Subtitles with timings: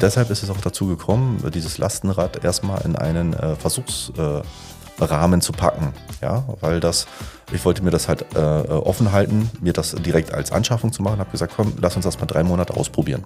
[0.00, 5.52] Deshalb ist es auch dazu gekommen, dieses Lastenrad erstmal in einen äh, Versuchsrahmen äh, zu
[5.52, 5.92] packen.
[6.22, 7.06] Ja, weil das,
[7.52, 11.18] ich wollte mir das halt äh, offen halten, mir das direkt als Anschaffung zu machen,
[11.18, 13.24] habe gesagt, komm, lass uns das mal drei Monate ausprobieren.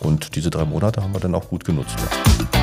[0.00, 1.96] Und diese drei Monate haben wir dann auch gut genutzt.
[2.52, 2.57] Ja.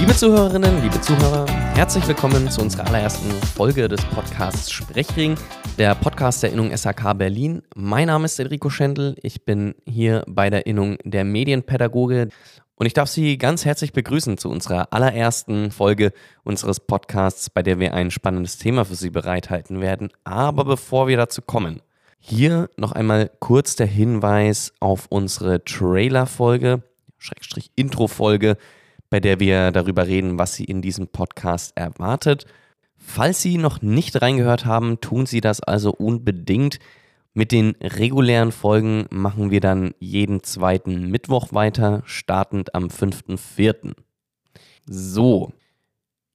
[0.00, 1.44] Liebe Zuhörerinnen, liebe Zuhörer,
[1.74, 5.34] herzlich willkommen zu unserer allerersten Folge des Podcasts Sprechring,
[5.76, 7.62] der Podcast der Innung SAK Berlin.
[7.74, 12.28] Mein Name ist Enrico Schendl, ich bin hier bei der Innung der Medienpädagoge
[12.76, 16.12] und ich darf Sie ganz herzlich begrüßen zu unserer allerersten Folge
[16.44, 20.10] unseres Podcasts, bei der wir ein spannendes Thema für Sie bereithalten werden.
[20.22, 21.82] Aber bevor wir dazu kommen,
[22.20, 26.84] hier noch einmal kurz der Hinweis auf unsere Trailer-Folge,
[27.18, 28.56] Schrägstrich Intro-Folge,
[29.10, 32.46] bei der wir darüber reden, was Sie in diesem Podcast erwartet.
[32.96, 36.78] Falls Sie noch nicht reingehört haben, tun Sie das also unbedingt.
[37.34, 43.94] Mit den regulären Folgen machen wir dann jeden zweiten Mittwoch weiter, startend am 5.4.
[44.86, 45.52] So,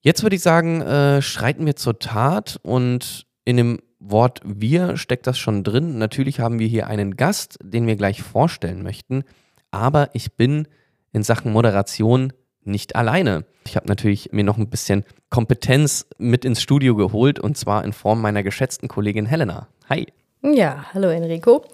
[0.02, 5.28] jetzt würde ich sagen, äh, schreiten wir zur Tat und in dem Wort wir steckt
[5.28, 5.98] das schon drin.
[5.98, 9.24] Natürlich haben wir hier einen Gast, den wir gleich vorstellen möchten,
[9.72, 10.68] aber ich bin
[11.12, 12.34] in Sachen Moderation
[12.66, 13.46] nicht alleine.
[13.66, 17.94] Ich habe natürlich mir noch ein bisschen Kompetenz mit ins Studio geholt und zwar in
[17.94, 19.68] Form meiner geschätzten Kollegin Helena.
[19.90, 20.08] Hi.
[20.42, 21.66] Ja, hallo Enrico.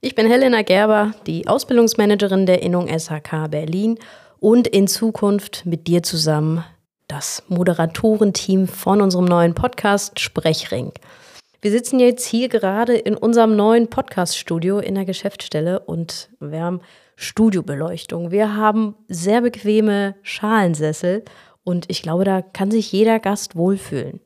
[0.00, 3.98] Ich bin Helena Gerber, die Ausbildungsmanagerin der Innung SHK Berlin
[4.40, 6.64] und in Zukunft mit dir zusammen
[7.06, 10.92] das Moderatorenteam von unserem neuen Podcast Sprechring.
[11.60, 16.80] Wir sitzen jetzt hier gerade in unserem neuen Podcast-Studio in der Geschäftsstelle und wir haben
[17.22, 18.30] Studiobeleuchtung.
[18.30, 21.24] Wir haben sehr bequeme Schalensessel
[21.64, 24.20] und ich glaube, da kann sich jeder Gast wohlfühlen.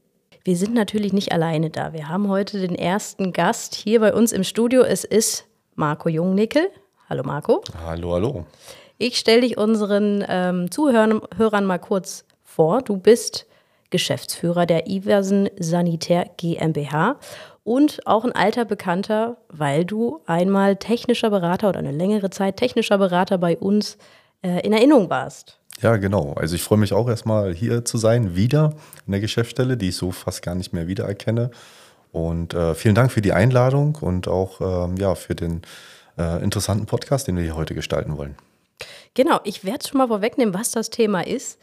[0.45, 1.93] Wir sind natürlich nicht alleine da.
[1.93, 4.83] Wir haben heute den ersten Gast hier bei uns im Studio.
[4.83, 6.69] Es ist Marco Jungnickel.
[7.09, 7.63] Hallo Marco.
[7.85, 8.47] Hallo, hallo.
[8.99, 12.81] Ich stelle dich unseren ähm, Zuhörern mal kurz vor.
[12.81, 13.47] Du bist
[13.91, 17.19] Geschäftsführer der Iversen Sanitär GmbH
[17.67, 22.97] und auch ein alter Bekannter, weil du einmal technischer Berater oder eine längere Zeit technischer
[22.97, 23.99] Berater bei uns
[24.43, 25.59] äh, in Erinnerung warst.
[25.83, 26.33] Ja, genau.
[26.35, 28.75] Also ich freue mich auch erstmal hier zu sein, wieder
[29.05, 31.51] in der Geschäftsstelle, die ich so fast gar nicht mehr wiedererkenne.
[32.13, 35.63] Und äh, vielen Dank für die Einladung und auch ähm, ja, für den
[36.17, 38.37] äh, interessanten Podcast, den wir hier heute gestalten wollen.
[39.15, 41.59] Genau, ich werde schon mal vorwegnehmen, was das Thema ist.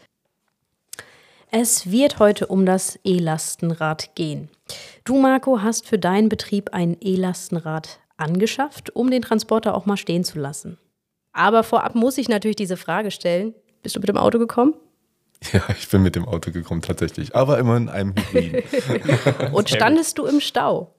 [1.49, 4.49] Es wird heute um das E-Lastenrad gehen.
[5.03, 10.23] Du, Marco, hast für deinen Betrieb ein E-Lastenrad angeschafft, um den Transporter auch mal stehen
[10.23, 10.77] zu lassen.
[11.33, 13.53] Aber vorab muss ich natürlich diese Frage stellen.
[13.81, 14.75] Bist du mit dem Auto gekommen?
[15.51, 18.63] Ja, ich bin mit dem Auto gekommen tatsächlich, aber immer in einem Hybrid.
[19.51, 20.95] Und standest du im Stau?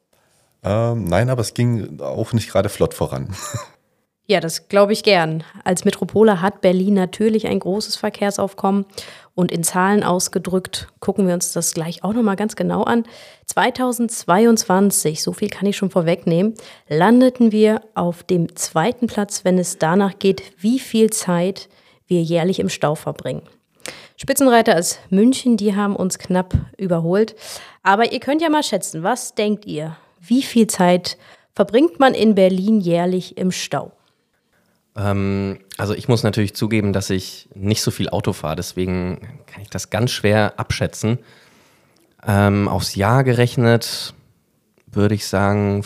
[0.62, 3.34] Ähm, nein, aber es ging auch nicht gerade flott voran.
[4.26, 5.44] Ja, das glaube ich gern.
[5.64, 8.86] Als Metropole hat Berlin natürlich ein großes Verkehrsaufkommen
[9.34, 13.04] und in Zahlen ausgedrückt gucken wir uns das gleich auch noch mal ganz genau an.
[13.44, 16.54] 2022, so viel kann ich schon vorwegnehmen,
[16.88, 21.68] landeten wir auf dem zweiten Platz, wenn es danach geht, wie viel Zeit
[22.06, 23.42] wir jährlich im Stau verbringen.
[24.16, 27.34] Spitzenreiter ist München, die haben uns knapp überholt.
[27.82, 29.98] Aber ihr könnt ja mal schätzen, was denkt ihr?
[30.18, 31.18] Wie viel Zeit
[31.54, 33.92] verbringt man in Berlin jährlich im Stau?
[34.96, 39.62] Ähm, also ich muss natürlich zugeben, dass ich nicht so viel Auto fahre, deswegen kann
[39.62, 41.18] ich das ganz schwer abschätzen.
[42.26, 44.14] Ähm, aufs Jahr gerechnet
[44.86, 45.82] würde ich sagen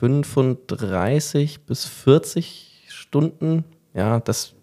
[0.00, 3.64] 35 bis 40 Stunden.
[3.94, 4.54] Ja, das,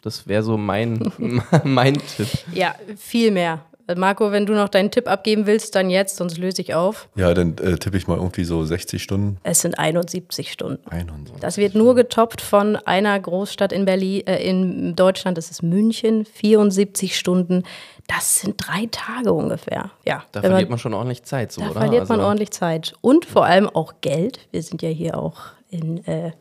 [0.00, 1.12] das wäre so mein,
[1.64, 2.28] mein Tipp.
[2.52, 3.64] Ja, viel mehr.
[3.94, 7.08] Marco, wenn du noch deinen Tipp abgeben willst, dann jetzt, sonst löse ich auf.
[7.14, 9.38] Ja, dann äh, tippe ich mal irgendwie so 60 Stunden.
[9.44, 10.82] Es sind 71 Stunden.
[10.90, 11.40] 71.
[11.40, 16.24] Das wird nur getoppt von einer Großstadt in Berlin, äh, in Deutschland, das ist München,
[16.24, 17.62] 74 Stunden.
[18.08, 19.90] Das sind drei Tage ungefähr.
[20.04, 20.24] Ja.
[20.32, 21.74] Da verliert man, man, schon ordentlich Zeit, so, da oder?
[21.74, 22.94] Da verliert also man ordentlich Zeit.
[23.00, 24.40] Und vor allem auch Geld.
[24.50, 25.38] Wir sind ja hier auch
[25.70, 26.32] in äh,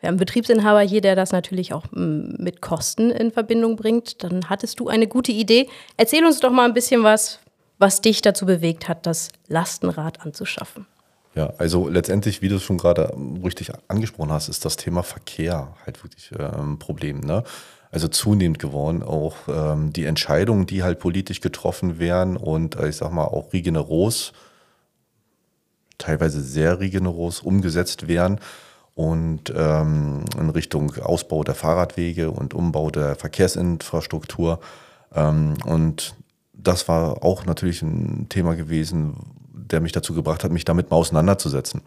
[0.00, 4.22] wir haben einen Betriebsinhaber hier, der das natürlich auch mm, mit Kosten in Verbindung bringt.
[4.24, 5.68] Dann hattest du eine gute Idee.
[5.96, 7.38] Erzähl uns doch mal ein bisschen was,
[7.78, 10.86] was dich dazu bewegt hat, das Lastenrad anzuschaffen.
[11.34, 13.12] Ja, also letztendlich, wie du es schon gerade
[13.44, 17.20] richtig angesprochen hast, ist das Thema Verkehr halt wirklich äh, ein Problem.
[17.20, 17.44] Ne?
[17.90, 19.02] Also zunehmend geworden.
[19.02, 23.52] Auch ähm, die Entscheidungen, die halt politisch getroffen werden und äh, ich sag mal auch
[23.52, 24.32] rigoros,
[25.98, 28.40] teilweise sehr rigoros umgesetzt werden
[28.94, 34.60] und ähm, in Richtung Ausbau der Fahrradwege und Umbau der Verkehrsinfrastruktur.
[35.14, 36.14] Ähm, und
[36.52, 39.16] das war auch natürlich ein Thema gewesen,
[39.52, 41.82] der mich dazu gebracht hat, mich damit mal auseinanderzusetzen.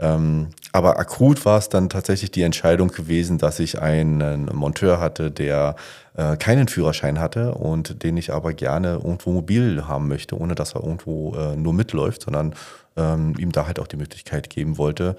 [0.00, 5.30] Ähm, aber akut war es dann tatsächlich die Entscheidung gewesen, dass ich einen Monteur hatte,
[5.30, 5.74] der
[6.16, 10.74] äh, keinen Führerschein hatte und den ich aber gerne irgendwo mobil haben möchte, ohne dass
[10.74, 12.54] er irgendwo äh, nur mitläuft, sondern
[12.96, 15.16] ähm, ihm da halt auch die Möglichkeit geben wollte,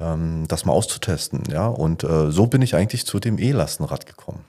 [0.00, 1.44] ähm, das mal auszutesten.
[1.50, 1.66] Ja?
[1.66, 4.44] Und äh, so bin ich eigentlich zu dem E-Lastenrad gekommen.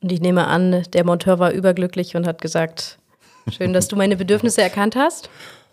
[0.00, 2.98] Und ich nehme an, der Monteur war überglücklich und hat gesagt,
[3.50, 5.28] schön, dass du meine Bedürfnisse erkannt hast.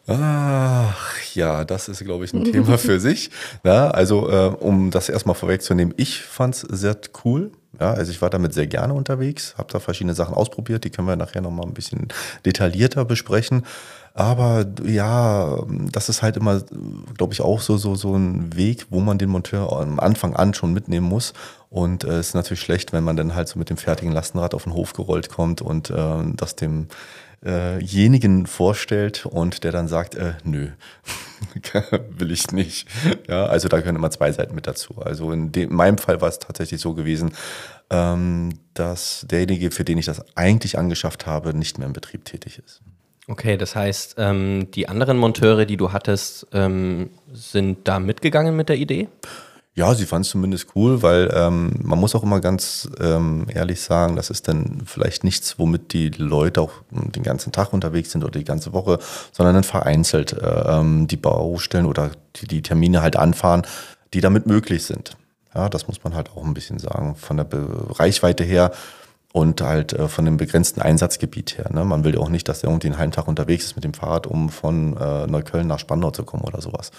[0.08, 3.32] Ach ja, das ist, glaube ich, ein Thema für sich.
[3.64, 7.52] Ja, also, äh, um das erstmal vorwegzunehmen, ich fand es sehr cool.
[7.80, 11.10] Ja, also ich war damit sehr gerne unterwegs, habe da verschiedene Sachen ausprobiert, die können
[11.10, 12.08] wir nachher nochmal ein bisschen
[12.46, 13.66] detaillierter besprechen.
[14.18, 16.62] Aber ja, das ist halt immer,
[17.18, 20.54] glaube ich, auch so, so, so ein Weg, wo man den Monteur am Anfang an
[20.54, 21.34] schon mitnehmen muss.
[21.70, 24.54] Und es äh, ist natürlich schlecht, wenn man dann halt so mit dem fertigen Lastenrad
[24.54, 26.88] auf den Hof gerollt kommt und äh, das dem
[27.44, 30.70] äh, vorstellt und der dann sagt, äh, nö,
[32.18, 32.88] will ich nicht.
[33.28, 34.96] Ja, also da gehören immer zwei Seiten mit dazu.
[35.02, 37.34] Also in, dem, in meinem Fall war es tatsächlich so gewesen,
[37.90, 42.62] ähm, dass derjenige, für den ich das eigentlich angeschafft habe, nicht mehr im Betrieb tätig
[42.66, 42.82] ist.
[43.28, 48.70] Okay, das heißt, ähm, die anderen Monteure, die du hattest, ähm, sind da mitgegangen mit
[48.70, 49.08] der Idee?
[49.78, 53.82] Ja, sie fand es zumindest cool, weil ähm, man muss auch immer ganz ähm, ehrlich
[53.82, 58.24] sagen, das ist dann vielleicht nichts, womit die Leute auch den ganzen Tag unterwegs sind
[58.24, 59.00] oder die ganze Woche,
[59.34, 63.64] sondern dann vereinzelt äh, ähm, die Baustellen oder die, die Termine halt anfahren,
[64.14, 65.18] die damit möglich sind.
[65.54, 67.16] Ja, das muss man halt auch ein bisschen sagen.
[67.16, 67.68] Von der Be
[68.00, 68.72] Reichweite her
[69.36, 71.70] und halt äh, von dem begrenzten Einsatzgebiet her.
[71.70, 71.84] Ne?
[71.84, 73.94] Man will ja auch nicht, dass der irgendwie einen halben Tag unterwegs ist mit dem
[73.94, 76.92] Fahrrad, um von äh, Neukölln nach Spandau zu kommen oder sowas.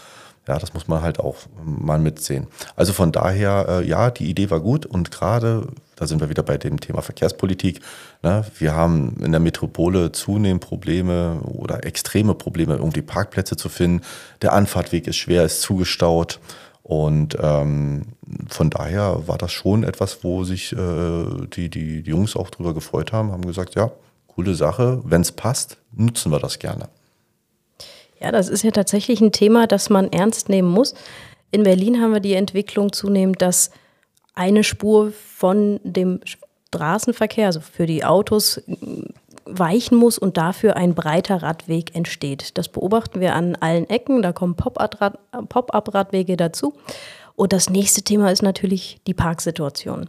[0.47, 2.47] Ja, das muss man halt auch mal mitsehen.
[2.77, 5.67] Also von daher, äh, ja, die Idee war gut und gerade,
[5.97, 7.81] da sind wir wieder bei dem Thema Verkehrspolitik.
[8.23, 8.44] Ne?
[8.59, 14.05] Wir haben in der Metropole zunehmend Probleme oder extreme Probleme, irgendwie Parkplätze zu finden.
[14.43, 16.39] Der Anfahrtweg ist schwer, ist zugestaut.
[16.87, 18.03] Und ähm,
[18.47, 20.77] von daher war das schon etwas, wo sich äh,
[21.53, 23.91] die, die, die Jungs auch drüber gefreut haben, haben gesagt, ja,
[24.29, 26.88] coole Sache, wenn es passt, nutzen wir das gerne.
[28.21, 30.94] Ja, das ist ja tatsächlich ein Thema, das man ernst nehmen muss.
[31.50, 33.73] In Berlin haben wir die Entwicklung zunehmend, dass
[34.37, 38.62] eine Spur von dem Straßenverkehr, also für die Autos,
[39.46, 42.58] weichen muss und dafür ein breiter Radweg entsteht.
[42.58, 46.75] Das beobachten wir an allen Ecken, da kommen Pop-up-Radwege dazu.
[47.34, 50.08] Und das nächste Thema ist natürlich die Parksituation.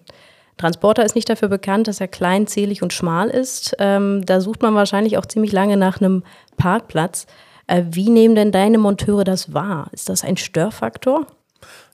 [0.57, 3.75] Transporter ist nicht dafür bekannt, dass er klein, zählig und schmal ist.
[3.79, 6.23] Ähm, da sucht man wahrscheinlich auch ziemlich lange nach einem
[6.57, 7.27] Parkplatz.
[7.67, 9.89] Äh, wie nehmen denn deine Monteure das wahr?
[9.91, 11.27] Ist das ein Störfaktor?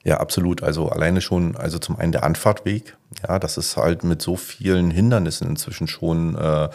[0.02, 0.62] Ja, absolut.
[0.62, 2.96] Also alleine schon, also zum einen der Anfahrtweg,
[3.26, 6.68] ja, das ist halt mit so vielen Hindernissen inzwischen schon äh,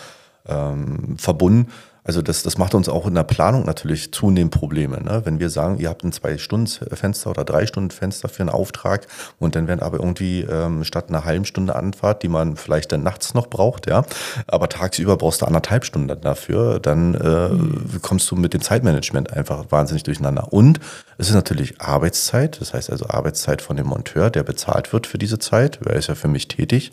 [0.48, 1.68] ähm, verbunden.
[2.10, 5.00] Also das, das macht uns auch in der Planung natürlich zunehmend Probleme.
[5.00, 5.22] Ne?
[5.26, 9.06] Wenn wir sagen, ihr habt ein Zwei-Stunden-Fenster oder Drei-Stunden-Fenster für einen Auftrag
[9.38, 13.04] und dann werden aber irgendwie ähm, statt einer halben Stunde Anfahrt, die man vielleicht dann
[13.04, 14.06] nachts noch braucht, ja,
[14.48, 18.02] aber tagsüber brauchst du anderthalb Stunden dafür, dann äh, mhm.
[18.02, 20.52] kommst du mit dem Zeitmanagement einfach wahnsinnig durcheinander.
[20.52, 20.80] Und
[21.20, 25.20] es ist natürlich Arbeitszeit, das heißt also Arbeitszeit von dem Monteur, der bezahlt wird für
[25.20, 26.92] diese Zeit, er ist ja für mich tätig,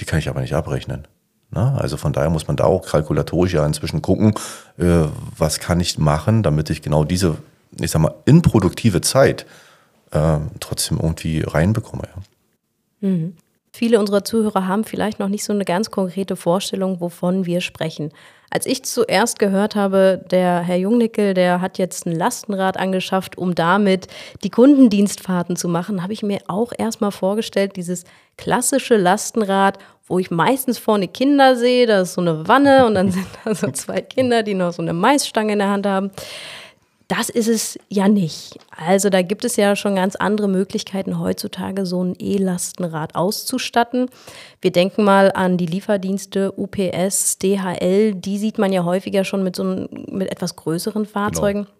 [0.00, 1.06] die kann ich aber nicht abrechnen.
[1.50, 1.76] Ne?
[1.78, 4.34] Also von daher muss man da auch kalkulatorisch ja inzwischen gucken,
[4.78, 5.04] äh,
[5.36, 7.36] was kann ich machen, damit ich genau diese,
[7.80, 9.46] ich sag mal, improduktive Zeit
[10.12, 12.04] äh, trotzdem irgendwie reinbekomme.
[12.04, 13.08] Ja.
[13.08, 13.36] Mhm.
[13.72, 18.10] Viele unserer Zuhörer haben vielleicht noch nicht so eine ganz konkrete Vorstellung, wovon wir sprechen.
[18.52, 23.54] Als ich zuerst gehört habe, der Herr Jungnickel, der hat jetzt ein Lastenrad angeschafft, um
[23.54, 24.08] damit
[24.42, 28.02] die Kundendienstfahrten zu machen, habe ich mir auch erstmal vorgestellt, dieses
[28.36, 29.78] klassische Lastenrad,
[30.10, 33.54] wo ich meistens vorne Kinder sehe, da ist so eine Wanne und dann sind da
[33.54, 36.10] so zwei Kinder, die noch so eine Maisstange in der Hand haben.
[37.06, 38.58] Das ist es ja nicht.
[38.70, 44.08] Also da gibt es ja schon ganz andere Möglichkeiten heutzutage, so ein E-Lastenrad auszustatten.
[44.60, 49.56] Wir denken mal an die Lieferdienste UPS, DHL, die sieht man ja häufiger schon mit
[49.56, 51.64] so einem, mit etwas größeren Fahrzeugen.
[51.64, 51.79] Genau.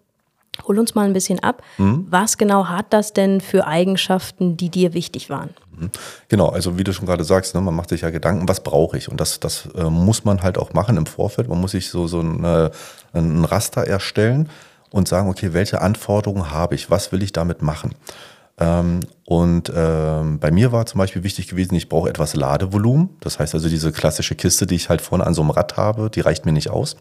[0.67, 1.63] Hol uns mal ein bisschen ab.
[1.77, 2.07] Mhm.
[2.09, 5.51] Was genau hat das denn für Eigenschaften, die dir wichtig waren?
[5.77, 5.91] Mhm.
[6.27, 8.97] Genau, also wie du schon gerade sagst, ne, man macht sich ja Gedanken, was brauche
[8.97, 9.09] ich?
[9.09, 11.47] Und das, das äh, muss man halt auch machen im Vorfeld.
[11.47, 12.71] Man muss sich so, so eine,
[13.13, 14.49] ein Raster erstellen
[14.91, 17.95] und sagen, okay, welche Anforderungen habe ich, was will ich damit machen?
[18.59, 23.09] Ähm, und ähm, bei mir war zum Beispiel wichtig gewesen, ich brauche etwas Ladevolumen.
[23.21, 26.09] Das heißt also, diese klassische Kiste, die ich halt vorne an so einem Rad habe,
[26.09, 26.97] die reicht mir nicht aus.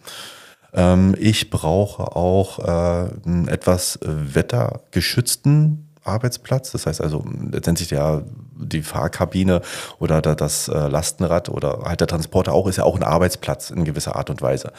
[0.74, 6.72] Ähm, ich brauche auch äh, einen etwas wettergeschützten Arbeitsplatz.
[6.72, 8.22] Das heißt also, letztendlich ja
[8.54, 9.62] die Fahrkabine
[9.98, 13.84] oder das äh, Lastenrad oder halt der Transporter auch ist ja auch ein Arbeitsplatz in
[13.84, 14.72] gewisser Art und Weise.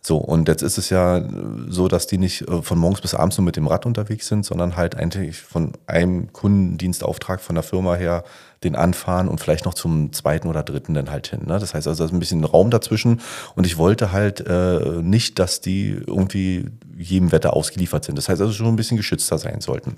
[0.00, 1.22] So, und jetzt ist es ja
[1.68, 4.44] so, dass die nicht äh, von morgens bis abends nur mit dem Rad unterwegs sind,
[4.44, 8.24] sondern halt eigentlich von einem Kundendienstauftrag von der Firma her
[8.64, 11.42] den anfahren und vielleicht noch zum zweiten oder dritten dann halt hin.
[11.46, 11.58] Ne?
[11.58, 13.20] Das heißt also, da ist ein bisschen Raum dazwischen
[13.54, 18.18] und ich wollte halt äh, nicht, dass die irgendwie jedem Wetter ausgeliefert sind.
[18.18, 19.96] Das heißt also schon ein bisschen geschützter sein sollten.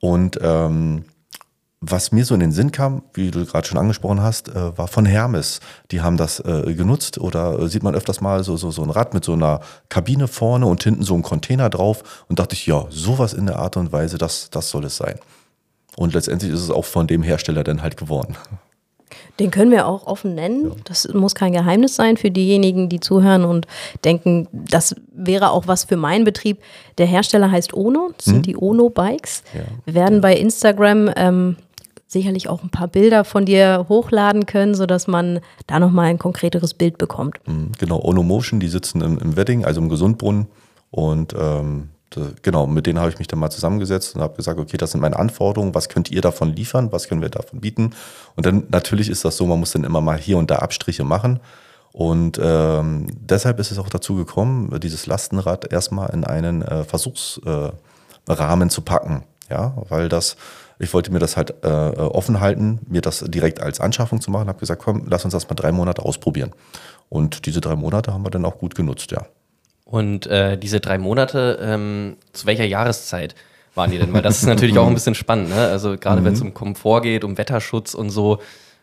[0.00, 1.04] Und ähm,
[1.90, 4.88] was mir so in den Sinn kam, wie du gerade schon angesprochen hast, äh, war
[4.88, 5.60] von Hermes.
[5.90, 8.90] Die haben das äh, genutzt oder äh, sieht man öfters mal so, so, so ein
[8.90, 12.66] Rad mit so einer Kabine vorne und hinten so ein Container drauf und dachte ich,
[12.66, 15.18] ja, sowas in der Art und Weise, das, das soll es sein.
[15.96, 18.36] Und letztendlich ist es auch von dem Hersteller dann halt geworden.
[19.38, 20.68] Den können wir auch offen nennen.
[20.68, 20.76] Ja.
[20.84, 23.66] Das muss kein Geheimnis sein für diejenigen, die zuhören und
[24.04, 26.58] denken, das wäre auch was für meinen Betrieb.
[26.98, 28.42] Der Hersteller heißt Ono, das sind hm.
[28.42, 29.42] die Ono Bikes.
[29.52, 29.60] Ja.
[29.84, 31.56] Wir werden bei Instagram ähm,
[32.06, 36.74] sicherlich auch ein paar Bilder von dir hochladen können, sodass man da nochmal ein konkreteres
[36.74, 37.38] Bild bekommt.
[37.44, 40.46] Hm, genau, Ono Motion, die sitzen im, im Wedding, also im Gesundbrunnen.
[40.90, 41.88] Und ähm,
[42.42, 45.00] genau, mit denen habe ich mich dann mal zusammengesetzt und habe gesagt, okay, das sind
[45.00, 47.90] meine Anforderungen, was könnt ihr davon liefern, was können wir davon bieten?
[48.36, 51.04] Und dann natürlich ist das so, man muss dann immer mal hier und da Abstriche
[51.04, 51.40] machen.
[51.92, 57.62] Und ähm, deshalb ist es auch dazu gekommen, dieses Lastenrad erstmal in einen äh, Versuchsrahmen
[58.26, 59.22] äh, zu packen.
[59.50, 60.36] Ja, weil das,
[60.78, 64.48] ich wollte mir das halt äh, offen halten, mir das direkt als Anschaffung zu machen,
[64.48, 66.52] habe gesagt, komm, lass uns das mal drei Monate ausprobieren.
[67.08, 69.26] Und diese drei Monate haben wir dann auch gut genutzt, ja.
[69.84, 73.34] Und äh, diese drei Monate, ähm, zu welcher Jahreszeit
[73.74, 74.12] waren die denn?
[74.12, 75.50] Weil das ist natürlich auch ein bisschen spannend.
[75.50, 75.56] Ne?
[75.56, 76.24] Also gerade mhm.
[76.24, 78.40] wenn es um Komfort geht, um Wetterschutz und so,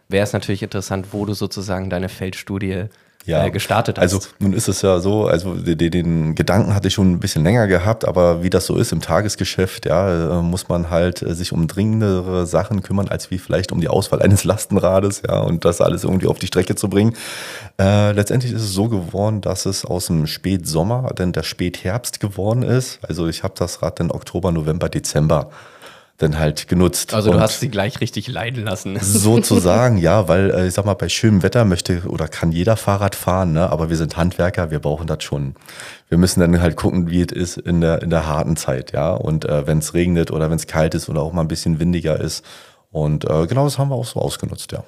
[0.09, 2.85] wäre es natürlich interessant, wo du sozusagen deine Feldstudie
[3.25, 4.03] ja, äh, gestartet hast.
[4.03, 7.43] Also nun ist es ja so, also den, den, Gedanken hatte ich schon ein bisschen
[7.43, 11.33] länger gehabt, aber wie das so ist im Tagesgeschäft, ja, äh, muss man halt äh,
[11.35, 15.65] sich um dringendere Sachen kümmern, als wie vielleicht um die Auswahl eines Lastenrades, ja, und
[15.65, 17.15] das alles irgendwie auf die Strecke zu bringen.
[17.79, 22.63] Äh, letztendlich ist es so geworden, dass es aus dem Spätsommer, denn der Spätherbst geworden
[22.63, 22.99] ist.
[23.07, 25.49] Also ich habe das Rad dann Oktober, November, Dezember
[26.21, 27.13] dann halt genutzt.
[27.13, 28.97] Also du hast sie gleich richtig leiden lassen.
[29.01, 33.15] Sozusagen, ja, weil äh, ich sag mal, bei schönem Wetter möchte oder kann jeder Fahrrad
[33.15, 33.69] fahren, ne?
[33.69, 35.55] aber wir sind Handwerker, wir brauchen das schon.
[36.09, 39.13] Wir müssen dann halt gucken, wie es ist in der, in der harten Zeit, ja.
[39.13, 41.79] Und äh, wenn es regnet oder wenn es kalt ist oder auch mal ein bisschen
[41.79, 42.45] windiger ist.
[42.91, 44.83] Und äh, genau das haben wir auch so ausgenutzt, ja.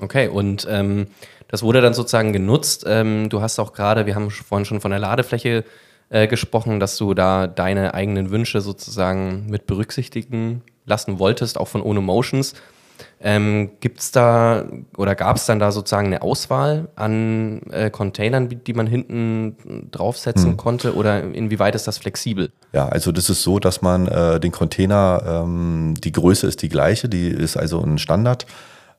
[0.00, 1.08] Okay, und ähm,
[1.48, 2.84] das wurde dann sozusagen genutzt.
[2.86, 5.64] Ähm, du hast auch gerade, wir haben vorhin schon von der Ladefläche äh,
[6.10, 12.00] gesprochen, dass du da deine eigenen Wünsche sozusagen mit berücksichtigen lassen wolltest, auch von Ono
[12.00, 12.54] Motions.
[13.20, 14.64] Ähm, Gibt es da
[14.96, 20.50] oder gab es dann da sozusagen eine Auswahl an äh, Containern, die man hinten draufsetzen
[20.50, 20.56] hm.
[20.56, 22.50] konnte oder inwieweit ist das flexibel?
[22.72, 26.68] Ja, also das ist so, dass man äh, den Container, ähm, die Größe ist die
[26.68, 28.46] gleiche, die ist also ein Standard.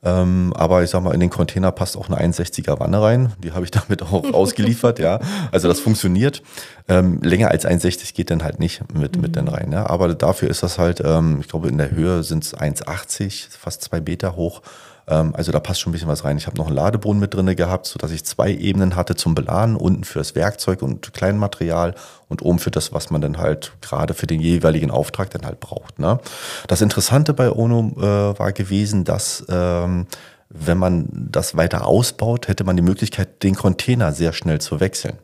[0.01, 3.34] Ähm, aber ich sag mal, in den Container passt auch eine 1,60er Wanne rein.
[3.44, 5.20] Die habe ich damit auch ausgeliefert, ja.
[5.51, 6.41] Also das funktioniert.
[6.88, 9.22] Ähm, länger als 1,60 geht dann halt nicht mit, mhm.
[9.22, 9.72] mit dann rein.
[9.72, 9.89] Ja.
[9.89, 13.84] Aber dafür ist das halt, ähm, ich glaube, in der Höhe sind es 1,80, fast
[13.84, 14.62] zwei Meter hoch.
[15.09, 16.37] Ähm, also da passt schon ein bisschen was rein.
[16.37, 19.75] Ich habe noch einen Ladeboden mit drin gehabt, sodass ich zwei Ebenen hatte zum Beladen,
[19.75, 21.95] unten fürs Werkzeug und Kleinmaterial
[22.27, 25.59] und oben für das, was man dann halt gerade für den jeweiligen Auftrag dann halt
[25.59, 25.99] braucht.
[25.99, 26.19] Ne?
[26.67, 30.05] Das Interessante bei Ono äh, war gewesen, dass ähm,
[30.49, 35.17] wenn man das weiter ausbaut, hätte man die Möglichkeit, den Container sehr schnell zu wechseln.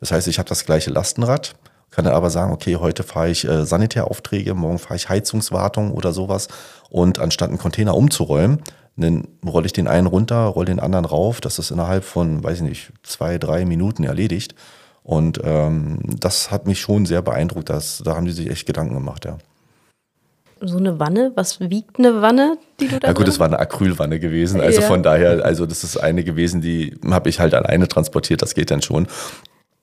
[0.00, 1.54] Das heißt, ich habe das gleiche Lastenrad,
[1.90, 6.12] kann dann aber sagen, okay, heute fahre ich äh, Sanitäraufträge, morgen fahre ich Heizungswartung oder
[6.12, 6.48] sowas.
[6.90, 8.60] Und anstatt einen Container umzuräumen,
[8.96, 11.40] dann rolle ich den einen runter, rolle den anderen rauf.
[11.40, 14.54] Das ist innerhalb von, weiß ich nicht, zwei, drei Minuten erledigt.
[15.02, 17.70] Und ähm, das hat mich schon sehr beeindruckt.
[17.70, 19.38] Das, da haben die sich echt Gedanken gemacht, ja.
[20.64, 23.58] So eine Wanne, was wiegt eine Wanne, die du da Ja gut, es war eine
[23.58, 24.60] Acrylwanne gewesen.
[24.60, 24.86] Also ja.
[24.86, 28.70] von daher, also das ist eine gewesen, die habe ich halt alleine transportiert, das geht
[28.70, 29.08] dann schon.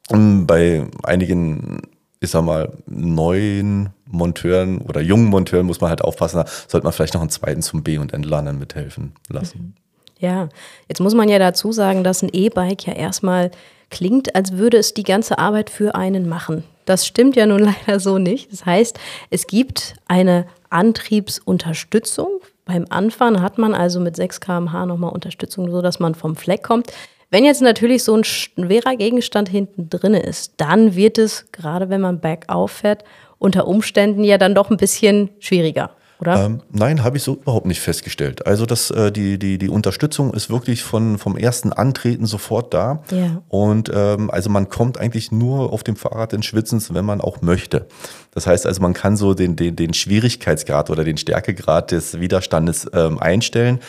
[0.10, 1.82] Bei einigen
[2.22, 6.94] ich sag mal, neuen Monteuren oder jungen Monteuren muss man halt aufpassen, da sollte man
[6.94, 9.76] vielleicht noch einen zweiten zum B- und Entlernen mithelfen lassen.
[10.20, 10.50] Ja,
[10.90, 13.52] jetzt muss man ja dazu sagen, dass ein E-Bike ja erstmal
[13.90, 16.64] klingt, als würde es die ganze Arbeit für einen machen.
[16.86, 18.52] Das stimmt ja nun leider so nicht.
[18.52, 19.00] Das heißt,
[19.30, 22.42] es gibt eine Antriebsunterstützung.
[22.66, 26.92] Beim Anfahren hat man also mit 6 km/h nochmal Unterstützung, sodass man vom Fleck kommt.
[27.32, 32.02] Wenn jetzt natürlich so ein schwerer Gegenstand hinten drin ist, dann wird es, gerade wenn
[32.02, 33.04] man bergauf fährt,
[33.38, 35.92] unter Umständen ja dann doch ein bisschen schwieriger.
[36.20, 36.46] Oder?
[36.46, 38.46] Ähm, nein, habe ich so überhaupt nicht festgestellt.
[38.46, 43.04] Also das, äh, die, die, die Unterstützung ist wirklich von, vom ersten Antreten sofort da.
[43.12, 43.42] Ja.
[43.48, 47.42] Und ähm, also man kommt eigentlich nur auf dem Fahrrad ins Schwitzen, wenn man auch
[47.42, 47.88] möchte.
[48.32, 52.90] Das heißt also, man kann so den, den, den Schwierigkeitsgrad oder den Stärkegrad des Widerstandes
[52.94, 53.80] ähm, einstellen.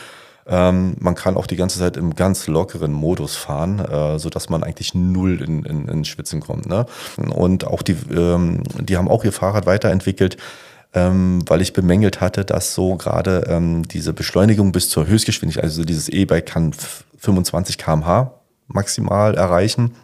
[0.47, 4.63] Ähm, man kann auch die ganze Zeit im ganz lockeren Modus fahren, äh, sodass man
[4.63, 6.67] eigentlich null in, in, in Schwitzen kommt.
[6.67, 6.87] Ne?
[7.17, 10.37] Und auch die, ähm, die haben auch ihr Fahrrad weiterentwickelt,
[10.93, 15.85] ähm, weil ich bemängelt hatte, dass so gerade ähm, diese Beschleunigung bis zur Höchstgeschwindigkeit, also
[15.85, 16.73] dieses E-Bike kann
[17.19, 18.33] 25 km/h
[18.67, 19.95] maximal erreichen.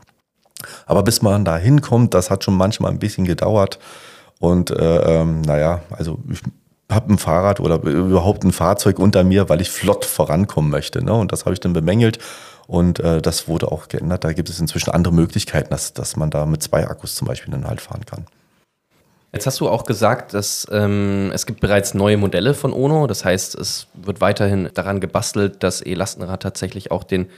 [0.86, 3.78] Aber bis man da hinkommt, das hat schon manchmal ein bisschen gedauert.
[4.38, 6.40] Und äh, ähm, naja, also ich
[6.90, 11.04] habe ein Fahrrad oder überhaupt ein Fahrzeug unter mir, weil ich flott vorankommen möchte.
[11.04, 11.12] Ne?
[11.12, 12.18] Und das habe ich dann bemängelt.
[12.66, 14.24] Und äh, das wurde auch geändert.
[14.24, 17.52] Da gibt es inzwischen andere Möglichkeiten, dass, dass man da mit zwei Akkus zum Beispiel
[17.52, 18.26] dann halt fahren kann.
[19.32, 23.06] Jetzt hast du auch gesagt, dass ähm, es gibt bereits neue Modelle von Ono.
[23.06, 27.28] Das heißt, es wird weiterhin daran gebastelt, dass E-Lastenrad tatsächlich auch den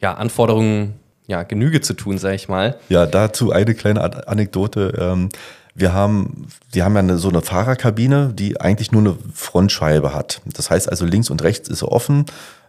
[0.00, 0.94] ja, Anforderungen
[1.26, 2.76] ja, Genüge zu tun, sage ich mal.
[2.88, 4.92] Ja, dazu eine kleine Anekdote.
[4.98, 5.30] Ähm,
[5.74, 10.40] wir haben, wir haben ja eine, so eine Fahrerkabine, die eigentlich nur eine Frontscheibe hat.
[10.46, 12.26] Das heißt also links und rechts ist offen.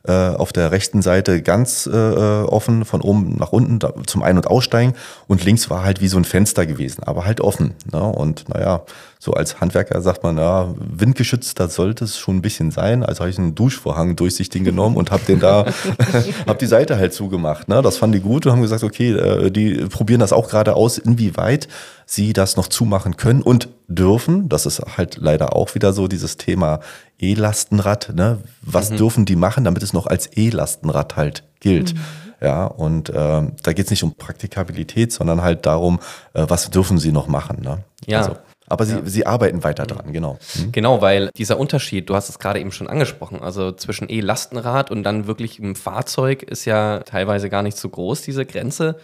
[0.07, 4.37] Äh, auf der rechten Seite ganz äh, offen, von oben nach unten da, zum Ein-
[4.37, 4.93] und Aussteigen.
[5.27, 7.73] Und links war halt wie so ein Fenster gewesen, aber halt offen.
[7.91, 8.03] Ne?
[8.03, 8.83] Und naja,
[9.17, 13.03] so als Handwerker sagt man, ja, windgeschützt, da sollte es schon ein bisschen sein.
[13.03, 15.65] Also habe ich einen Duschvorhang durchsichtig genommen und habe den da,
[16.47, 17.67] habe die Seite halt zugemacht.
[17.67, 17.81] Ne?
[17.81, 20.99] Das fanden die gut und haben gesagt, okay, äh, die probieren das auch gerade aus,
[20.99, 21.67] inwieweit
[22.05, 24.49] sie das noch zumachen können und dürfen.
[24.49, 26.79] Das ist halt leider auch wieder so dieses Thema
[27.19, 28.13] E-Lastenrad.
[28.15, 28.39] Ne?
[28.61, 28.97] Was mhm.
[28.97, 31.93] dürfen die machen, damit es noch als E-Lastenrad halt gilt?
[31.93, 31.99] Mhm.
[32.41, 35.99] Ja, und äh, da geht es nicht um Praktikabilität, sondern halt darum,
[36.33, 37.61] äh, was dürfen sie noch machen.
[37.61, 37.83] Ne?
[38.05, 38.19] Ja.
[38.19, 38.35] Also,
[38.67, 39.01] aber sie, ja.
[39.05, 40.37] sie arbeiten weiter dran, genau.
[40.57, 40.71] Mhm.
[40.71, 45.03] Genau, weil dieser Unterschied, du hast es gerade eben schon angesprochen, also zwischen E-Lastenrad und
[45.03, 48.97] dann wirklich einem Fahrzeug ist ja teilweise gar nicht so groß, diese Grenze.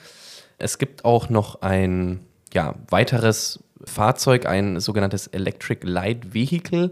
[0.58, 2.20] Es gibt auch noch ein
[2.54, 6.92] ja, weiteres Fahrzeug, ein sogenanntes Electric Light Vehicle.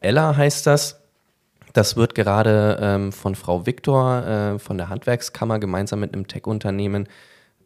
[0.00, 1.00] Ella heißt das.
[1.72, 7.08] Das wird gerade ähm, von Frau Viktor äh, von der Handwerkskammer gemeinsam mit einem Tech-Unternehmen,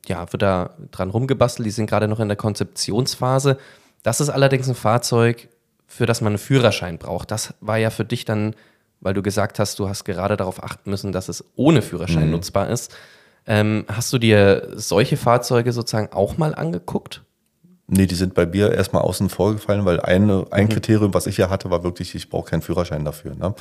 [0.06, 1.66] ja, wird da dran rumgebastelt.
[1.66, 3.58] Die sind gerade noch in der Konzeptionsphase.
[4.04, 5.48] Das ist allerdings ein Fahrzeug,
[5.88, 7.32] für das man einen Führerschein braucht.
[7.32, 8.54] Das war ja für dich dann,
[9.00, 12.32] weil du gesagt hast, du hast gerade darauf achten müssen, dass es ohne Führerschein mhm.
[12.32, 12.94] nutzbar ist.
[13.46, 17.22] Ähm, hast du dir solche Fahrzeuge sozusagen auch mal angeguckt?
[17.88, 20.70] Nee, die sind bei mir erstmal außen vor gefallen, weil eine, ein mhm.
[20.70, 23.34] Kriterium, was ich ja hatte, war wirklich, ich brauche keinen Führerschein dafür.
[23.34, 23.54] Ne?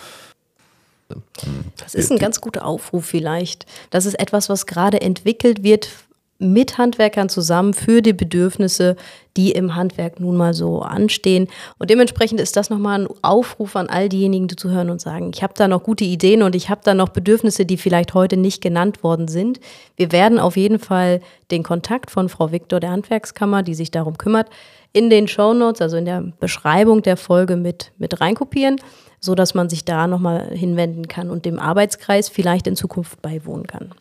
[1.78, 3.68] Das ist ein ganz guter Aufruf vielleicht.
[3.92, 5.90] Das ist etwas, was gerade entwickelt wird
[6.38, 8.98] mit Handwerkern zusammen für die Bedürfnisse,
[9.38, 11.48] die im Handwerk nun mal so anstehen.
[11.78, 15.44] Und dementsprechend ist das nochmal ein Aufruf an all diejenigen, die zuhören und sagen, ich
[15.44, 18.62] habe da noch gute Ideen und ich habe da noch Bedürfnisse, die vielleicht heute nicht
[18.62, 19.60] genannt worden sind.
[19.96, 21.22] Wir werden auf jeden Fall
[21.52, 24.50] den Kontakt von Frau Viktor der Handwerkskammer, die sich darum kümmert,
[24.92, 28.78] in den Show Notes, also in der Beschreibung der Folge mit, mit reinkopieren,
[29.20, 33.94] sodass man sich da nochmal hinwenden kann und dem Arbeitskreis vielleicht in Zukunft beiwohnen kann.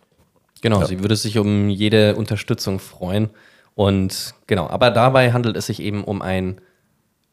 [0.65, 0.87] Genau, ja.
[0.87, 3.29] sie würde sich um jede Unterstützung freuen.
[3.75, 6.59] Und genau, aber dabei handelt es sich eben um ein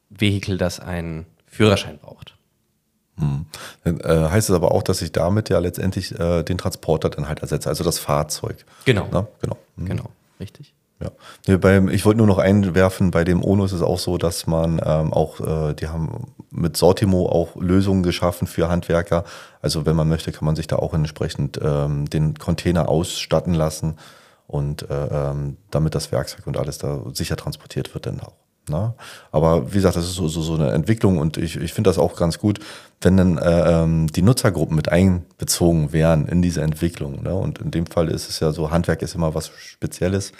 [0.10, 2.36] Vehikel, das einen Führerschein braucht.
[3.17, 3.46] Hm.
[3.86, 7.30] Dann, äh, heißt es aber auch, dass ich damit ja letztendlich äh, den Transporter dann
[7.30, 8.65] halt ersetze, also das Fahrzeug.
[8.84, 9.08] Genau.
[9.13, 9.26] Na?
[9.39, 9.56] Genau.
[9.78, 9.86] Hm.
[9.86, 10.10] Genau,
[10.41, 10.74] richtig.
[11.00, 11.12] Ja.
[11.48, 14.46] Nee, beim, ich wollte nur noch einwerfen, bei dem ONO ist es auch so, dass
[14.46, 19.23] man ähm, auch, äh, die haben mit Sortimo auch Lösungen geschaffen für Handwerker.
[19.61, 23.97] Also wenn man möchte, kann man sich da auch entsprechend ähm, den Container ausstatten lassen
[24.47, 28.33] und äh, ähm, damit das Werkzeug und alles da sicher transportiert wird dann auch.
[28.69, 28.93] Ne?
[29.31, 31.97] Aber wie gesagt, das ist so, so, so eine Entwicklung und ich, ich finde das
[31.97, 32.59] auch ganz gut,
[33.01, 37.23] wenn dann äh, ähm, die Nutzergruppen mit einbezogen wären in diese Entwicklung.
[37.23, 37.33] Ne?
[37.33, 40.31] Und in dem Fall ist es ja so, Handwerk ist immer was Spezielles.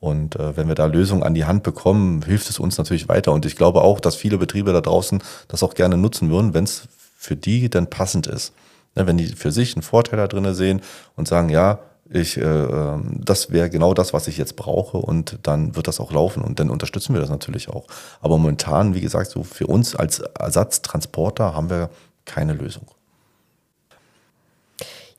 [0.00, 3.32] Und äh, wenn wir da Lösungen an die Hand bekommen, hilft es uns natürlich weiter.
[3.32, 6.64] Und ich glaube auch, dass viele Betriebe da draußen das auch gerne nutzen würden, wenn
[6.64, 8.52] es für die dann passend ist.
[8.94, 10.80] Ne, wenn die für sich einen Vorteil da drin sehen
[11.16, 15.38] und sagen, ja, ich, äh, ähm, das wäre genau das, was ich jetzt brauche und
[15.42, 17.86] dann wird das auch laufen und dann unterstützen wir das natürlich auch.
[18.20, 21.90] Aber momentan, wie gesagt, so für uns als Ersatztransporter haben wir
[22.24, 22.86] keine Lösung.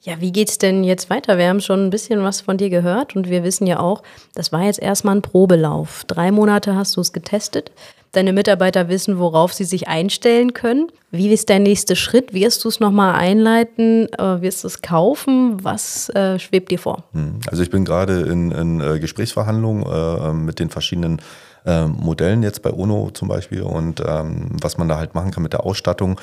[0.08, 1.38] Ja, wie geht's denn jetzt weiter?
[1.38, 4.04] Wir haben schon ein bisschen was von dir gehört und wir wissen ja auch,
[4.36, 6.06] das war jetzt erstmal ein Probelauf.
[6.08, 7.74] Drei Monate hast du es getestet.
[8.14, 10.88] Deine Mitarbeiter wissen, worauf sie sich einstellen können.
[11.12, 12.34] Wie ist der nächste Schritt?
[12.34, 14.08] Wirst du es nochmal einleiten?
[14.14, 15.62] Äh, wirst du es kaufen?
[15.66, 17.04] Was äh, schwebt dir vor?
[17.12, 21.22] Hm, also ich bin gerade in, in äh, Gesprächsverhandlungen äh, mit den verschiedenen
[21.66, 25.44] äh, Modellen jetzt bei UNO zum Beispiel und ähm, was man da halt machen kann
[25.44, 26.18] mit der Ausstattung.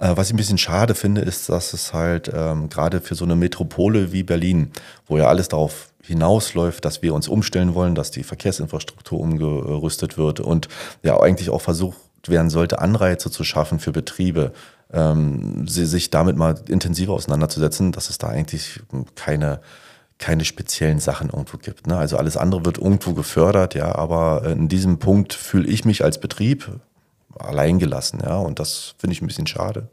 [0.00, 3.24] Äh, was ich ein bisschen schade finde, ist, dass es halt ähm, gerade für so
[3.24, 4.72] eine Metropole wie Berlin,
[5.06, 10.40] wo ja alles darauf hinausläuft, dass wir uns umstellen wollen, dass die Verkehrsinfrastruktur umgerüstet wird
[10.40, 10.68] und
[11.02, 14.52] ja eigentlich auch versucht werden sollte, Anreize zu schaffen für Betriebe,
[14.92, 18.80] ähm, sie, sich damit mal intensiver auseinanderzusetzen, dass es da eigentlich
[19.14, 19.60] keine,
[20.18, 21.86] keine speziellen Sachen irgendwo gibt.
[21.86, 21.96] Ne?
[21.96, 26.18] Also alles andere wird irgendwo gefördert, ja, aber in diesem Punkt fühle ich mich als
[26.18, 26.80] Betrieb
[27.38, 29.88] alleingelassen, ja, und das finde ich ein bisschen schade.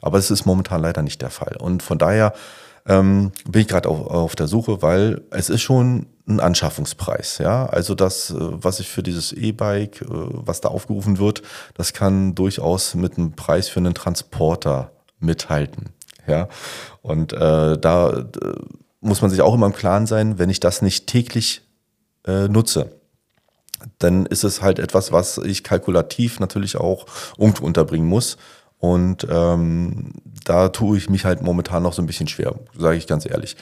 [0.00, 1.56] Aber es ist momentan leider nicht der Fall.
[1.58, 2.32] Und von daher
[2.86, 7.38] ähm, bin ich gerade auf, auf der Suche, weil es ist schon ein Anschaffungspreis.
[7.38, 11.42] Ja, also das, äh, was ich für dieses E-Bike, äh, was da aufgerufen wird,
[11.74, 15.90] das kann durchaus mit einem Preis für einen Transporter mithalten.
[16.26, 16.48] Ja,
[17.02, 18.24] und äh, da äh,
[19.00, 21.62] muss man sich auch immer im Klaren sein, wenn ich das nicht täglich
[22.26, 22.99] äh, nutze,
[23.98, 27.06] dann ist es halt etwas, was ich kalkulativ natürlich auch
[27.38, 28.36] irgendwo unterbringen muss.
[28.78, 30.12] Und ähm,
[30.44, 33.56] da tue ich mich halt momentan noch so ein bisschen schwer, sage ich ganz ehrlich.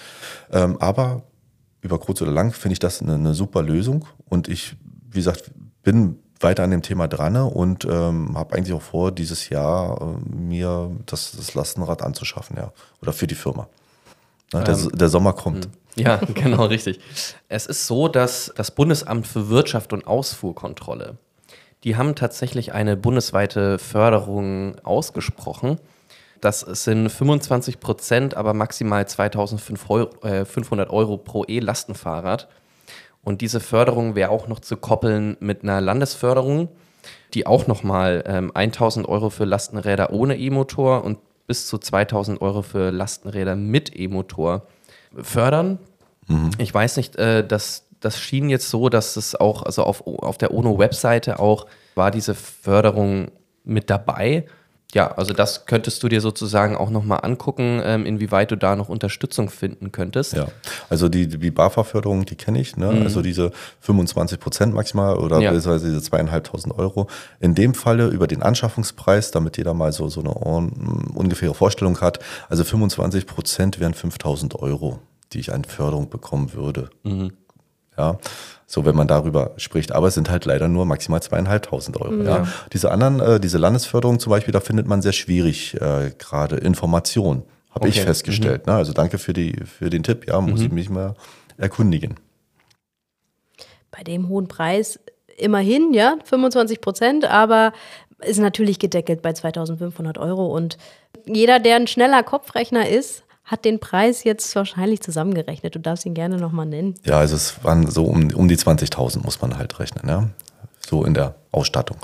[0.52, 1.22] Ähm, aber
[1.80, 4.06] über kurz oder lang finde ich das eine, eine, super Lösung.
[4.28, 4.76] Und ich,
[5.10, 5.50] wie gesagt,
[5.82, 10.28] bin weiter an dem Thema dran und ähm, habe eigentlich auch vor, dieses Jahr äh,
[10.28, 12.72] mir das, das Lastenrad anzuschaffen, ja.
[13.02, 13.68] Oder für die Firma.
[14.52, 15.64] Na, der, ähm, der Sommer kommt.
[15.64, 15.72] Hm.
[15.98, 17.00] Ja, genau, richtig.
[17.48, 21.18] Es ist so, dass das Bundesamt für Wirtschaft und Ausfuhrkontrolle
[21.84, 25.78] die haben tatsächlich eine bundesweite Förderung ausgesprochen.
[26.40, 32.48] Das sind 25 Prozent, aber maximal 2500 Euro pro E-Lastenfahrrad.
[33.22, 36.68] Und diese Förderung wäre auch noch zu koppeln mit einer Landesförderung,
[37.34, 42.62] die auch nochmal ähm, 1000 Euro für Lastenräder ohne E-Motor und bis zu 2000 Euro
[42.62, 44.66] für Lastenräder mit E-Motor
[45.20, 45.78] fördern.
[46.28, 46.50] Mhm.
[46.58, 50.38] Ich weiß nicht, äh, dass das schien jetzt so, dass es auch, also auf, auf
[50.38, 53.30] der UNO-Webseite auch war diese Förderung
[53.64, 54.46] mit dabei.
[54.94, 58.88] Ja, also das könntest du dir sozusagen auch nochmal angucken, ähm, inwieweit du da noch
[58.88, 60.32] Unterstützung finden könntest.
[60.32, 60.46] Ja,
[60.88, 62.90] also die, die BAFA-Förderung, die kenne ich, ne?
[62.92, 63.02] Mhm.
[63.02, 65.52] also diese 25 Prozent maximal oder ja.
[65.52, 67.06] diese zweieinhalbtausend Euro.
[67.38, 72.20] In dem Falle über den Anschaffungspreis, damit jeder mal so, so eine ungefähre Vorstellung hat,
[72.48, 75.00] also 25 Prozent wären 5000 Euro,
[75.32, 76.90] die ich an Förderung bekommen würde.
[77.02, 77.32] Mhm.
[77.96, 78.18] Ja,
[78.66, 79.92] so wenn man darüber spricht.
[79.92, 82.22] Aber es sind halt leider nur maximal zweieinhalbtausend Euro.
[82.22, 82.38] Ja.
[82.38, 82.48] ja.
[82.72, 87.42] Diese anderen, äh, diese Landesförderung zum Beispiel, da findet man sehr schwierig äh, gerade Informationen,
[87.70, 87.98] habe okay.
[87.98, 88.66] ich festgestellt.
[88.66, 88.72] Mhm.
[88.72, 88.78] Ne?
[88.78, 90.28] Also danke für, die, für den Tipp.
[90.28, 90.66] Ja, muss mhm.
[90.66, 91.16] ich mich mal
[91.56, 92.14] erkundigen.
[93.90, 95.00] Bei dem hohen Preis
[95.36, 97.72] immerhin, ja, 25 Prozent, aber
[98.24, 100.46] ist natürlich gedeckelt bei 2500 Euro.
[100.54, 100.78] Und
[101.26, 105.74] jeder, der ein schneller Kopfrechner ist, hat den Preis jetzt wahrscheinlich zusammengerechnet.
[105.74, 106.94] Du darfst ihn gerne nochmal nennen.
[107.04, 110.28] Ja, also es waren so um, um die 20.000 muss man halt rechnen, ja.
[110.86, 111.96] So in der Ausstattung.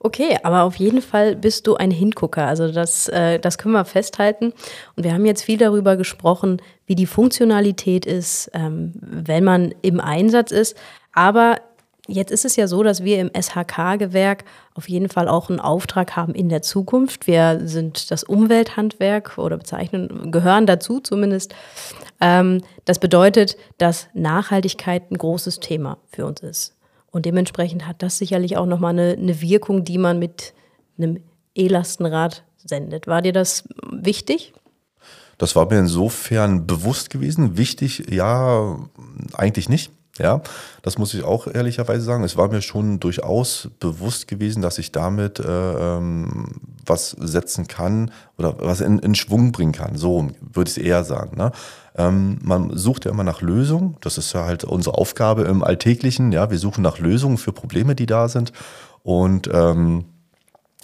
[0.00, 2.46] Okay, aber auf jeden Fall bist du ein Hingucker.
[2.46, 4.52] Also das, äh, das können wir festhalten.
[4.94, 9.98] Und wir haben jetzt viel darüber gesprochen, wie die Funktionalität ist, ähm, wenn man im
[9.98, 10.76] Einsatz ist.
[11.12, 11.56] Aber
[12.10, 16.16] Jetzt ist es ja so, dass wir im SHK-Gewerk auf jeden Fall auch einen Auftrag
[16.16, 17.26] haben in der Zukunft.
[17.26, 21.54] Wir sind das Umwelthandwerk oder bezeichnen, gehören dazu zumindest.
[22.18, 26.76] Ähm, das bedeutet, dass Nachhaltigkeit ein großes Thema für uns ist.
[27.10, 30.54] Und dementsprechend hat das sicherlich auch nochmal eine, eine Wirkung, die man mit
[30.96, 31.20] einem
[31.54, 33.06] E-Lastenrad sendet.
[33.06, 34.54] War dir das wichtig?
[35.36, 37.58] Das war mir insofern bewusst gewesen.
[37.58, 38.78] Wichtig, ja,
[39.34, 39.92] eigentlich nicht.
[40.18, 40.42] Ja,
[40.82, 42.24] das muss ich auch ehrlicherweise sagen.
[42.24, 48.10] Es war mir schon durchaus bewusst gewesen, dass ich damit äh, ähm, was setzen kann
[48.36, 49.96] oder was in, in Schwung bringen kann.
[49.96, 51.36] So würde ich es eher sagen.
[51.36, 51.52] Ne?
[51.96, 53.96] Ähm, man sucht ja immer nach Lösungen.
[54.00, 56.32] Das ist ja halt unsere Aufgabe im Alltäglichen.
[56.32, 58.52] Ja, wir suchen nach Lösungen für Probleme, die da sind.
[59.02, 60.04] Und ähm,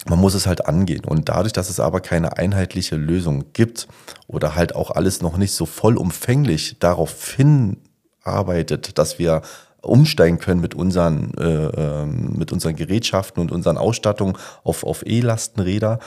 [0.07, 1.03] man muss es halt angehen.
[1.03, 3.87] Und dadurch, dass es aber keine einheitliche Lösung gibt
[4.27, 7.77] oder halt auch alles noch nicht so vollumfänglich darauf hin
[8.25, 9.41] arbeitet, dass wir
[9.81, 15.99] umsteigen können mit unseren, äh, ähm, mit unseren Gerätschaften und unseren Ausstattungen auf, auf E-Lastenräder,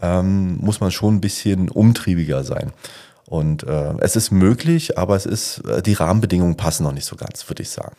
[0.00, 2.72] ähm, muss man schon ein bisschen umtriebiger sein.
[3.26, 7.16] Und äh, es ist möglich, aber es ist, äh, die Rahmenbedingungen passen noch nicht so
[7.16, 7.96] ganz, würde ich sagen.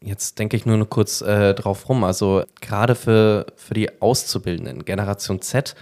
[0.00, 2.04] Jetzt denke ich nur noch kurz äh, drauf rum.
[2.04, 5.74] Also gerade für, für die Auszubildenden, Generation Z,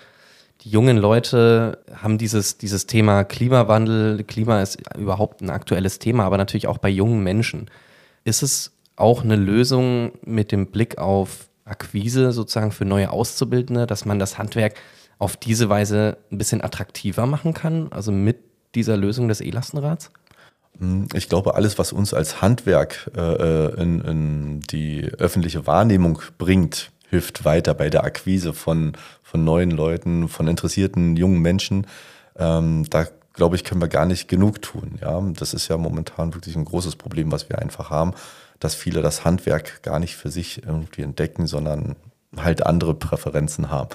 [0.63, 6.39] die jungen Leute haben dieses, dieses Thema Klimawandel, Klima ist überhaupt ein aktuelles Thema, aber
[6.39, 7.71] natürlich auch bei jungen Menschen.
[8.25, 14.05] Ist es auch eine Lösung mit dem Blick auf Akquise sozusagen für neue Auszubildende, dass
[14.05, 14.75] man das Handwerk
[15.19, 18.39] auf diese Weise ein bisschen attraktiver machen kann, also mit
[18.75, 20.11] dieser Lösung des E-Lastenrads?
[20.79, 26.21] Hm, ich glaube, alles, was uns als Handwerk äh, äh, in, in die öffentliche Wahrnehmung
[26.39, 28.93] bringt, hilft weiter bei der Akquise von,
[29.35, 31.89] von neuen Leuten, von interessierten jungen Menschen.
[32.39, 34.97] Ähm, da glaube ich, können wir gar nicht genug tun.
[35.01, 38.13] Ja, das ist ja momentan wirklich ein großes Problem, was wir einfach haben,
[38.61, 41.97] dass viele das Handwerk gar nicht für sich irgendwie entdecken, sondern
[42.37, 43.89] halt andere Präferenzen haben.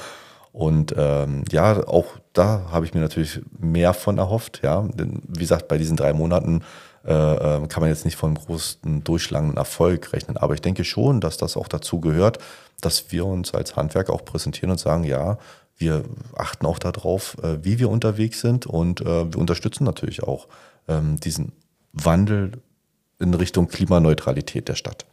[0.51, 4.59] Und ähm, ja, auch da habe ich mir natürlich mehr von erhofft.
[4.61, 6.63] Ja, denn wie gesagt, bei diesen drei Monaten
[7.03, 10.37] kann man jetzt nicht von großen durchschlagenden Erfolg rechnen.
[10.37, 12.39] Aber ich denke schon, dass das auch dazu gehört,
[12.81, 15.37] dass wir uns als Handwerk auch präsentieren und sagen, ja,
[15.79, 16.03] wir
[16.35, 20.47] achten auch darauf, äh, wie wir unterwegs sind und äh, wir unterstützen natürlich auch
[20.87, 21.53] ähm, diesen
[21.93, 22.51] Wandel
[23.19, 25.05] in Richtung Klimaneutralität der Stadt.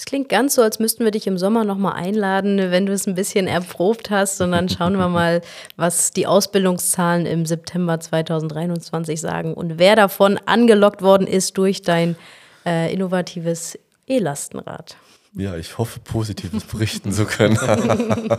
[0.00, 3.06] Das klingt ganz so, als müssten wir dich im Sommer nochmal einladen, wenn du es
[3.06, 4.40] ein bisschen erprobt hast.
[4.40, 5.42] Und dann schauen wir mal,
[5.76, 12.16] was die Ausbildungszahlen im September 2023 sagen und wer davon angelockt worden ist durch dein
[12.64, 14.96] äh, innovatives E-Lastenrad.
[15.34, 17.58] Ja, ich hoffe, positives berichten zu können.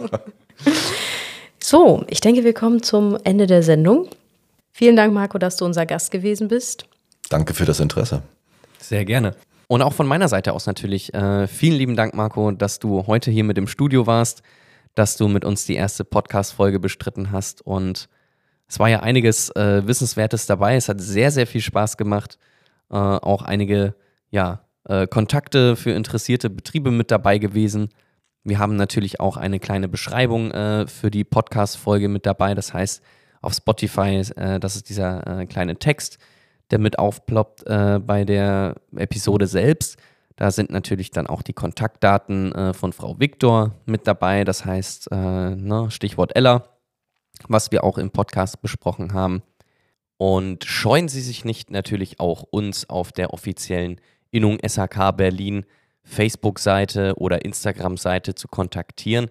[1.59, 4.07] so, ich denke, wir kommen zum Ende der Sendung.
[4.71, 6.85] Vielen Dank, Marco, dass du unser Gast gewesen bist.
[7.29, 8.23] Danke für das Interesse.
[8.79, 9.35] Sehr gerne.
[9.71, 13.31] Und auch von meiner Seite aus natürlich äh, vielen lieben Dank, Marco, dass du heute
[13.31, 14.41] hier mit im Studio warst,
[14.95, 17.65] dass du mit uns die erste Podcast-Folge bestritten hast.
[17.65, 18.09] Und
[18.67, 20.75] es war ja einiges äh, Wissenswertes dabei.
[20.75, 22.37] Es hat sehr, sehr viel Spaß gemacht.
[22.89, 23.95] Äh, auch einige
[24.29, 27.91] ja, äh, Kontakte für interessierte Betriebe mit dabei gewesen.
[28.43, 32.55] Wir haben natürlich auch eine kleine Beschreibung äh, für die Podcast-Folge mit dabei.
[32.55, 33.01] Das heißt,
[33.41, 36.17] auf Spotify, äh, das ist dieser kleine Text
[36.71, 39.97] der mit aufploppt äh, bei der Episode selbst.
[40.35, 44.43] Da sind natürlich dann auch die Kontaktdaten äh, von Frau Viktor mit dabei.
[44.43, 46.63] Das heißt, äh, ne, Stichwort Ella,
[47.47, 49.43] was wir auch im Podcast besprochen haben.
[50.17, 53.99] Und scheuen Sie sich nicht natürlich auch uns auf der offiziellen
[54.31, 55.65] Innung SHK Berlin
[56.03, 59.29] Facebook-Seite oder Instagram-Seite zu kontaktieren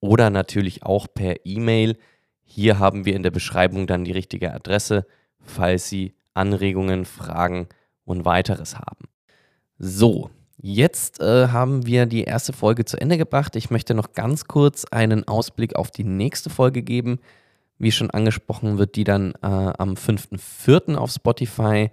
[0.00, 1.96] oder natürlich auch per E-Mail.
[2.42, 5.06] Hier haben wir in der Beschreibung dann die richtige Adresse,
[5.40, 7.68] falls Sie Anregungen, Fragen
[8.04, 9.08] und weiteres haben.
[9.78, 13.56] So, jetzt äh, haben wir die erste Folge zu Ende gebracht.
[13.56, 17.20] Ich möchte noch ganz kurz einen Ausblick auf die nächste Folge geben.
[17.78, 20.96] Wie schon angesprochen, wird die dann äh, am 5.4.
[20.96, 21.90] auf Spotify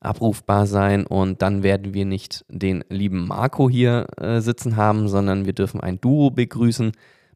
[0.00, 5.44] abrufbar sein und dann werden wir nicht den lieben Marco hier äh, sitzen haben, sondern
[5.44, 6.92] wir dürfen ein Duo begrüßen,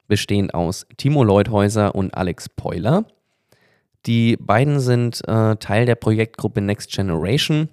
[0.09, 3.05] bestehend aus Timo Leuthäuser und Alex Peuler.
[4.07, 7.69] Die beiden sind äh, Teil der Projektgruppe Next Generation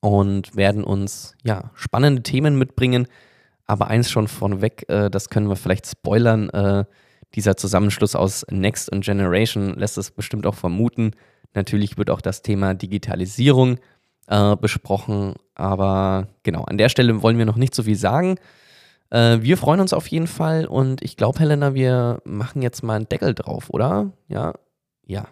[0.00, 3.06] und werden uns ja spannende Themen mitbringen.
[3.66, 6.48] Aber eins schon vorneweg, äh, das können wir vielleicht spoilern.
[6.50, 6.84] Äh,
[7.34, 11.10] dieser Zusammenschluss aus Next und Generation lässt es bestimmt auch vermuten.
[11.54, 13.78] Natürlich wird auch das Thema Digitalisierung
[14.28, 15.34] äh, besprochen.
[15.54, 18.36] Aber genau, an der Stelle wollen wir noch nicht so viel sagen.
[19.10, 22.94] Äh, wir freuen uns auf jeden Fall und ich glaube, Helena, wir machen jetzt mal
[22.94, 24.12] einen Deckel drauf, oder?
[24.28, 24.54] Ja,
[25.06, 25.26] ja.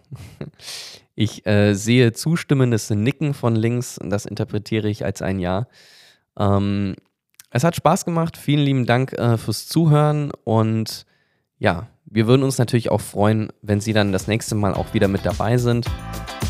[1.16, 5.68] Ich äh, sehe zustimmendes Nicken von links und das interpretiere ich als ein Ja.
[6.36, 6.96] Ähm,
[7.50, 8.36] es hat Spaß gemacht.
[8.36, 11.06] Vielen lieben Dank äh, fürs Zuhören und
[11.58, 15.08] ja, wir würden uns natürlich auch freuen, wenn Sie dann das nächste Mal auch wieder
[15.08, 15.86] mit dabei sind.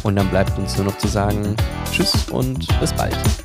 [0.03, 1.57] Und dann bleibt uns nur noch zu sagen
[1.91, 3.44] Tschüss und bis bald.